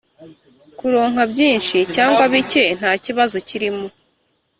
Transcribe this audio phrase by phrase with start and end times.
[0.77, 3.85] kuronka byinshi cyangwa bike ntakibazo kirimo